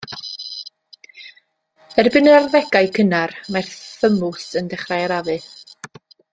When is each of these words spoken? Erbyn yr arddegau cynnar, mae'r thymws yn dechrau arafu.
Erbyn 2.03 2.29
yr 2.31 2.37
arddegau 2.39 2.89
cynnar, 2.97 3.37
mae'r 3.57 3.71
thymws 3.77 4.51
yn 4.63 4.73
dechrau 4.75 5.07
arafu. 5.11 5.41